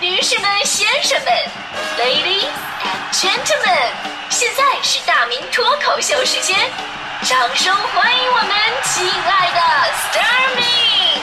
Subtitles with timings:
[0.00, 1.32] 女士们、先生们
[1.98, 2.46] ，Ladies
[2.84, 3.90] and Gentlemen，
[4.30, 6.56] 现在是大明脱口秀时间，
[7.24, 8.50] 掌声欢迎我们
[8.84, 9.60] 亲爱的
[10.12, 11.18] Starmin！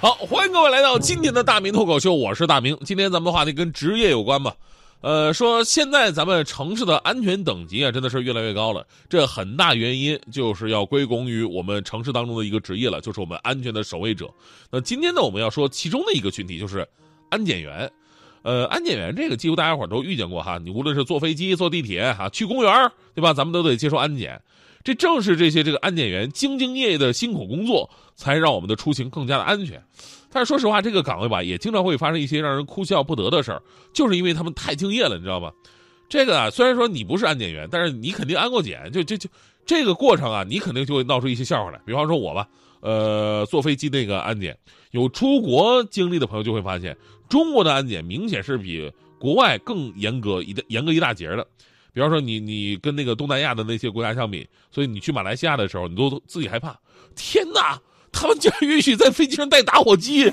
[0.00, 2.78] 好，欢迎各位来到今天的大明脱口秀，我是大明。
[2.84, 4.54] 今天咱们的话题跟职业有关吧。
[5.00, 8.86] 呃，说现在咱们城市的安全等级啊，真的是越来越高了。
[9.08, 14.28] 这很大原因就是要归功于我们城市当中的一个职业了，就是我们安全的守卫者。
[14.70, 16.86] 那今天呢，我们要说其中的一个群体，就是
[17.30, 17.90] 安检员。
[18.42, 23.32] 呃，安检员这个几乎大家伙都遇见过哈，你无论是坐飞机、坐地铁哈，去公园对吧？
[23.32, 24.40] 咱们都得接受安检。
[24.82, 29.82] 这正是这些这个安检员兢兢业业的辛苦工作，才让我们的出行更加的安全。
[30.32, 33.60] 但是说实话，这个岗位吧，也经常会发生一些让人哭笑不得的事儿，
[33.92, 35.50] 就是因为他们太敬业了，你知道吗？
[36.08, 39.28] 这个啊，虽然说你不是安检员，但是你肯定安过检，就就就
[39.66, 41.80] 这个过程啊，你肯定就会闹出一些笑话来。
[41.84, 42.48] 比方说我吧，
[42.80, 44.56] 呃，坐飞机那个安检，
[44.90, 46.96] 有出国经历的朋友就会发现，
[47.28, 51.46] 中国的安检明显是比国外更严格一严格一大截的。
[51.92, 56.78] 比方说你你跟那个东南亚的那些国家相比，所以你去马来西亚的时候，你都自己害怕。
[57.16, 57.80] 天哪，
[58.12, 60.32] 他们竟然允许在飞机上带打火机！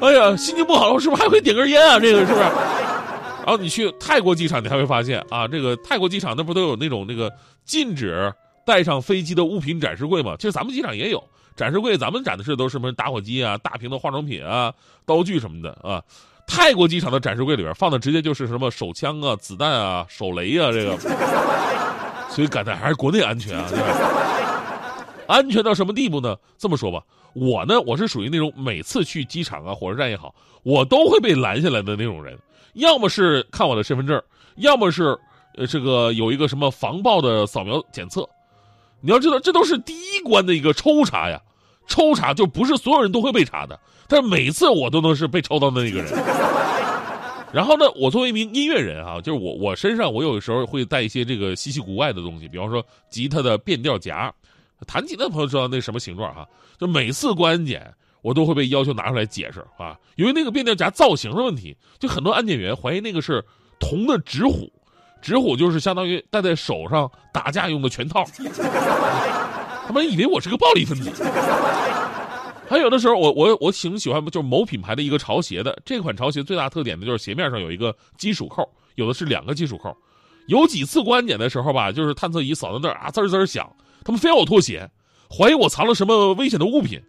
[0.00, 1.98] 哎呀，心情不好了，是不是还会点根烟啊？
[1.98, 2.40] 这个是不是？
[2.40, 7.30] 然后你去泰国机场，你还会发现啊，这个泰国机场那不都有那种那个
[7.64, 8.32] 禁止
[8.64, 10.34] 带上飞机的物品展示柜吗？
[10.38, 11.22] 其实咱们机场也有
[11.56, 14.72] 展示柜，咱们展的是都是什么打火机啊、大瓶的化妆品啊、
[15.04, 16.00] 刀具什么的啊。
[16.46, 20.96] 泰国机场的展示柜里边放的直接就是什么手枪啊、子弹啊、手雷啊，这个，
[22.30, 23.84] 所以感叹还是国内安全啊，对吧？
[25.30, 26.36] 安全到什么地步呢？
[26.58, 27.00] 这么说吧，
[27.34, 32.36] 我呢，我是属于那种每次去机场啊、火车站也好，我都会被拦下来的那种人，
[32.74, 34.20] 要么是看我的身份证，
[34.56, 35.16] 要么是
[35.56, 38.28] 呃这个有一个什么防爆的扫描检测。
[39.00, 41.40] 你要知道，这都是第一关的一个抽查呀。
[41.86, 46.12] 抽查就不是所有人都会被查的，但是每次我都能是被抽到的那个人。
[47.52, 54.32] 然后呢，我作为一名音乐人啊，就是我我身上我有时候会带一些这个稀奇古怪的东西，比方说吉他的变调夹，
[54.86, 56.48] 弹吉他的朋友知道那什么形状哈，
[56.78, 57.92] 就每次过安检
[58.22, 63.44] 我都会被要求拿出来解释啊，因为那个变调夹造型的问题，就很多安检员怀疑那个是
[63.78, 64.70] 铜的纸虎，
[65.22, 68.24] 纸虎就是相当于戴在手上打架用的拳套。
[69.86, 71.10] 他们以为我是个暴力分子，
[72.68, 75.76] 还有的时候，我我我挺喜欢，就是某品牌的一个潮鞋的。
[75.84, 78.62] 这款潮鞋最大特点的就是鞋面上有一个金属扣，
[78.94, 79.92] 有的是两个金属扣。
[80.46, 83.68] 有几次过安检的时候吧，就是探测仪扫到那儿啊，滋滋响，
[84.04, 84.90] 他们非要我脱鞋，
[85.28, 87.00] 怀疑我藏了什么危险的物品。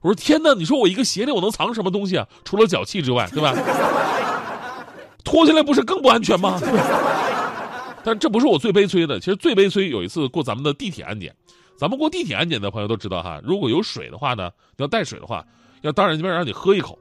[0.00, 2.26] 我说天哪，你说我一个鞋里我能藏什么东西啊？
[2.44, 3.52] 除了脚气之外，对吧？
[5.24, 6.60] 脱下来不是更不安全吗？
[8.04, 11.34] 但这不是我最悲催的，其实最悲催有一次过咱们的地铁安检。
[11.76, 15.44] 咱们过地铁安检的朋友都知道哈，如果有水的话呢，要带水的话，
[15.82, 16.98] 要当着这边让你喝一口。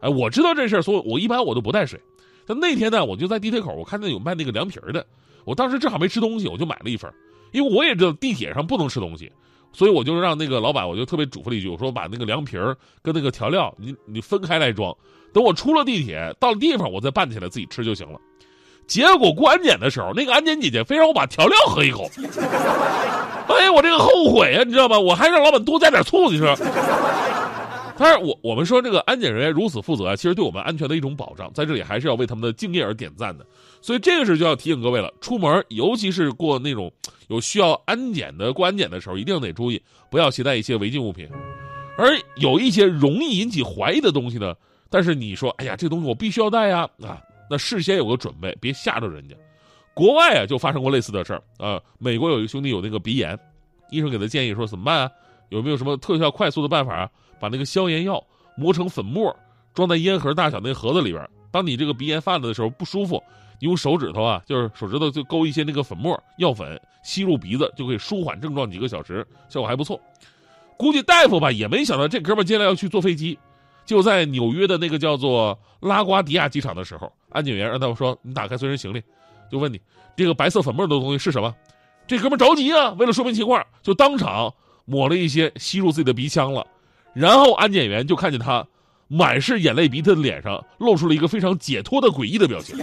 [0.00, 2.00] 哎，我知道这事儿，所以我一般我都不带水。
[2.46, 5.04] 但那天呢，我就在地铁口，我看见有卖那个凉皮儿的，
[5.44, 7.12] 我当时正好没吃东西，我就买了一份。
[7.52, 9.30] 因为我也知道地铁上不能吃东西，
[9.72, 14.94] 所以我就让那个老板，我就特别嘱咐了一句，我说把那个凉皮儿跟那个调料，你你分开来装，
[15.32, 18.18] 等我出了地铁到了地方，我再拌起来自己吃就行了。
[18.86, 22.10] 结果过安检的时候，那个安检姐姐非让我把调料喝一口。
[23.46, 24.98] 哎，我这个后悔啊，你知道吗？
[24.98, 26.56] 我还让老板多加点醋，你说。
[27.96, 33.44] 但是我我们说这个安检人员如此负责，其实对我们安全的一种保障，在这里还是要为他们的敬业而点赞的。
[33.82, 36.92] 所以这个时候就要提醒各位了，出门尤其是过那种
[37.28, 39.80] 有需要安检的过安检的时候，一定得注意，
[40.10, 41.28] 不要携带一些违禁物品。
[41.96, 44.54] 而有一些容易引起怀疑的东西呢，
[44.88, 47.20] 但是你说，哎呀，这东西我必须要带呀，啊，
[47.50, 49.34] 那事先有个准备，别吓着人家。
[49.92, 51.80] 国外啊，就发生过类似的事儿啊。
[51.98, 53.38] 美国有一个兄弟有那个鼻炎，
[53.90, 55.10] 医生给他建议说怎么办啊？
[55.50, 57.10] 有没有什么特效快速的办法啊？
[57.40, 58.22] 把那个消炎药
[58.56, 59.34] 磨成粉末，
[59.74, 61.28] 装在烟盒大小那盒子里边。
[61.50, 63.22] 当你这个鼻炎犯了的时候不舒服，
[63.60, 70.00] 用手指头啊，就是手指头就勾一些那个粉末药粉，吸入鼻子就可以舒缓症状几个小时，效果还不错。
[70.76, 73.38] 估计大夫吧也没想到这哥们接下来要去坐飞机，
[73.84, 79.02] 就在纽约的那个叫做拉瓜迪亚机场的时候，安检员让他们说你打开随身行李。
[79.50, 79.80] 就问你，
[80.16, 81.54] 这个白色粉末的东西是什么？
[82.06, 84.54] 这哥们着急啊，为了说明情况，就当场
[84.84, 86.66] 抹了一些吸入自己的鼻腔了。
[87.12, 88.66] 然后安检员就看见他
[89.12, 92.78] 满是眼泪鼻涕的脸上露出了一个非常解脱的诡异的表情。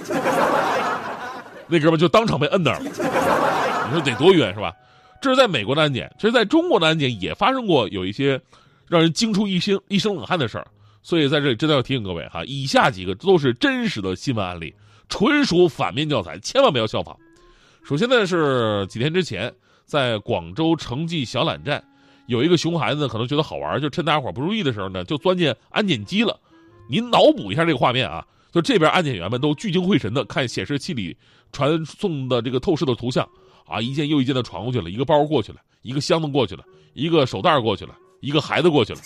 [1.67, 2.83] 那哥们就当场被摁那儿了。
[2.83, 4.73] 你说得多冤是吧？
[5.21, 8.41] 这是在美国的安检，其实在中国的安检也发生过有一些
[8.87, 10.67] 让人惊出一身一身冷汗的事儿。
[11.01, 14.75] 所以在这里真的要提醒各位哈，以下几个都是真实的新闻案例。
[15.07, 17.17] 纯属反面教材，千万不要效仿。
[17.81, 19.53] 首先呢，是几天之前，
[19.85, 21.81] 在广州城际小榄站，
[22.27, 26.39] 有一个熊孩子，可能觉得好玩，就趁大家伙不注意的时候呢，就钻进安检机了。
[26.89, 31.17] 您脑补一下这个画面啊，就这边安检员们都聚精会神的看显示器里
[31.51, 33.27] 传送的这个透视的图像
[33.65, 36.63] 啊，一件又一件的传过去了，一个包过去了，一个箱子过去了，
[36.93, 38.99] 一个手袋过去了，一个孩子过去了。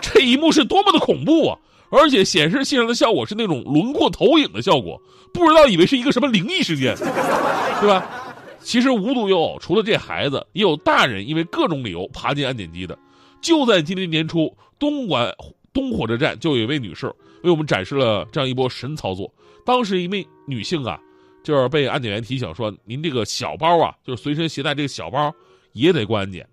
[0.00, 1.58] 这一幕是多么的恐怖啊！
[1.90, 5.00] 而且显示器上的效果是那种轮廓投影的效果，
[5.32, 8.17] 不知道以为是一个什么灵异事件，对吧？
[8.60, 12.98] 其实无独有偶，除了这孩子，也有大人因为各种理由爬进安检机的。
[13.40, 15.32] 就在今年年初，东莞
[15.72, 17.06] 东火车站就有一位女士
[17.42, 19.32] 为我们展示了这样一波神操作。
[19.64, 20.98] 当时一位女性啊，
[21.44, 25.32] 就是被安检员提醒说：“您这个小包啊，就是随身携带这个小包
[25.72, 26.46] 也得过安检。”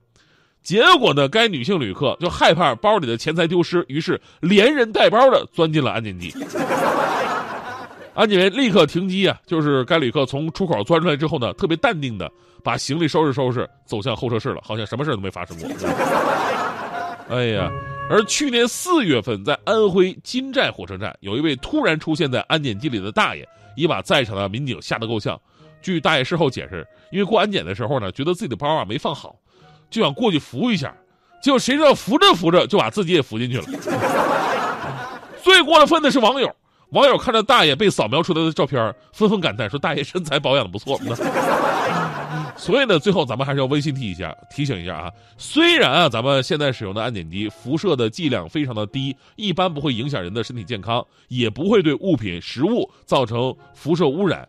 [0.62, 6.34] 结果呢，该女性旅客就害怕包里的钱财丢失，于是连人带包的钻进了安检机。
[8.16, 12.32] 安检员立刻停机啊，就是该旅客从出口钻出来之后呢，特别淡定的
[12.64, 15.70] 把行李收拾收拾，走向候车室了，好像什么事都没发生过。
[17.28, 17.70] 哎呀，
[18.10, 23.46] 而去年四月份，在安徽金寨火车站，有一位突然出现在安检机里的大爷，
[23.76, 25.38] 也把在场的民警吓得够呛。
[25.82, 29.36] 据大爷事后解释，因为过安检的时候呢，觉得自己的包啊没放好。
[29.90, 30.96] 就想过去扶一下，
[31.42, 33.66] 结果谁知道扶着扶着就把自己也扶进去了。
[35.44, 36.56] 最过分的是网友，
[36.96, 40.98] 网友看着大爷被扫描出来的照片，纷纷感叹说：“大爷身材保养的不错。”
[42.56, 45.12] 所以呢，最后咱们还是要温馨提一下，提醒一下啊。
[45.38, 54.48] 虽然啊，咱们现在使用的安检机辐射的剂量非常的低，一般不会影响人的身体健康，也不会对物品、食物造成辐射污染。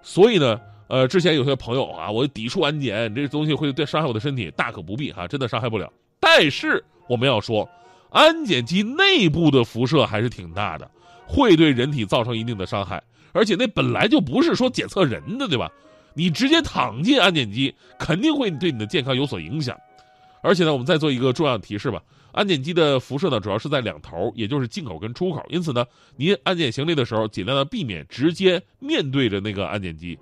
[0.00, 0.60] 所以呢。
[0.86, 5.88] 呃，之前有些朋友啊，我抵触安检，这东西会对伤害我的身体，大可不必哈，真的伤害不了。
[6.18, 7.68] 但是我们要说，
[8.10, 10.90] 安检机内部的辐射还是挺大的，
[11.30, 13.02] 会对人体造成一定的伤害。
[13.32, 15.70] 而且那本来就不是说检测人的，对吧？
[16.14, 19.78] 你直接躺进安检机，肯定会对你的健康有所影响。
[20.42, 25.44] 而且呢，我们再做一个重要的提示吧，安检机的辐射呢，主要是在两头，也就是进口跟出口。
[25.48, 25.86] 因此呢，
[26.16, 30.18] 您安检行李的时候，尽量的避免直接面对着那个安检机。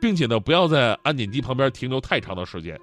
[0.00, 2.76] 并且呢，不要在安检机旁边停留太长的时间，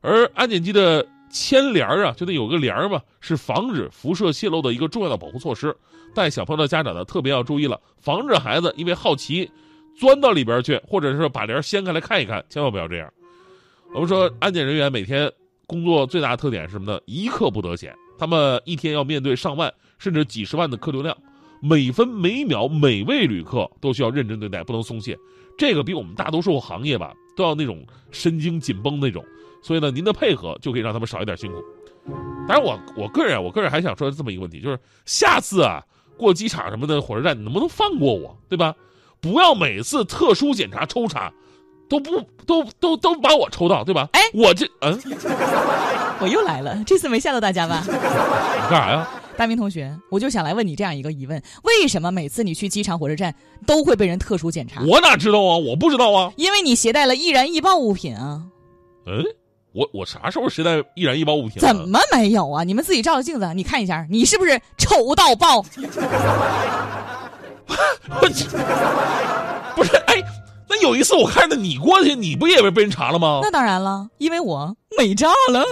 [0.00, 5.76] 而安检机的牵帘啊，就得有个帘儿嘛，是防止辐射泄漏的一个重要的保护措施。
[6.14, 9.50] 带小朋友的家长呢，特别要注意了，防止孩子因为好奇
[9.98, 13.12] 钻到里边去，或者是把帘掀开来看一看，千万不要这样。
[13.94, 15.30] 我们说，安检人员每天
[15.66, 16.98] 工作最大的特点是什么呢？
[17.06, 21.16] 一刻不得闲，他们一天要面对上万甚至几十万的客流量，
[21.60, 25.18] 每分每秒每位旅客都需要认真对待，不能松懈。
[25.58, 29.24] 这个比我们大多数行业吧都要那种神经紧绷那种，
[29.66, 31.58] 所以呢，您的配合就可以让他们少一点辛苦。
[32.46, 35.82] 当然，我我个人，我个人还想说这么一个问题，就是下次啊
[36.16, 38.72] 过机场什么的火车站，能不能放过我，对吧？
[39.20, 41.32] 不要每次特殊检查抽查，
[41.88, 44.08] 都不都都都把我抽到，对吧？
[44.12, 44.96] 哎，我这嗯，
[46.22, 47.82] 我又来了，这次没吓到大家吧？
[47.84, 49.08] 你干啥呀？
[49.36, 53.34] 大明同学，我就想来问你这样一个疑问：为什么每次你去机场、火车站
[53.66, 54.80] 都会被人特殊检查？
[54.86, 55.56] 我哪知道啊？
[55.58, 56.32] 我不知道啊。
[56.36, 58.44] 因为你携带了易燃易爆物品啊。
[59.06, 59.24] 嗯，
[59.76, 61.60] 我我啥时候携带易燃易爆物品？
[61.60, 62.64] 怎么没有啊？
[62.64, 65.58] 你们自己照照镜子，你看一下，你是不是丑到爆？
[68.08, 68.28] 我
[69.74, 70.14] 不是哎，
[70.66, 73.40] 那有一次我看着你过去，你不也被被人查了吗？
[73.42, 75.62] 那当然了，因为我美炸了。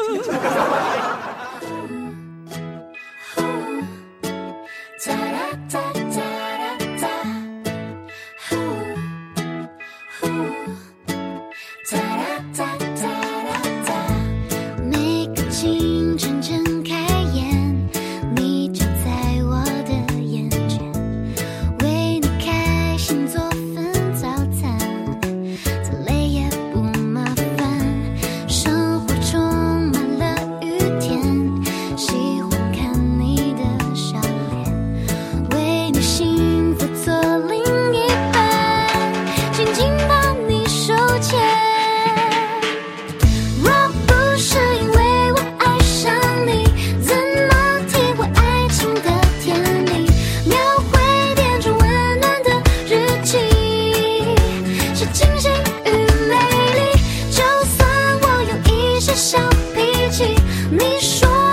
[60.71, 61.44] 你说